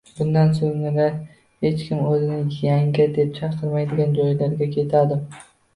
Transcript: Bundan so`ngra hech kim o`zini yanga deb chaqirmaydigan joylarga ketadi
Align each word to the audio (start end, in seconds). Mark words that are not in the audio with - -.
Bundan 0.19 0.53
so`ngra 0.59 1.03
hech 1.67 1.83
kim 1.91 2.01
o`zini 2.13 2.41
yanga 2.67 3.09
deb 3.21 3.39
chaqirmaydigan 3.39 4.21
joylarga 4.21 4.75
ketadi 4.79 5.25